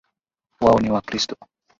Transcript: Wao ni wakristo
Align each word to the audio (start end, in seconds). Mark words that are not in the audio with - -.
Wao 0.61 0.79
ni 0.79 0.89
wakristo 0.91 1.35